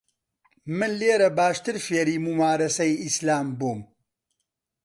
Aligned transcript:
من 0.77 0.91
لێرە 0.99 1.29
باشتر 1.39 1.75
فێری 1.85 2.17
مومارەسەی 2.25 2.93
ئیسلام 3.03 3.47
بووم. 3.59 3.81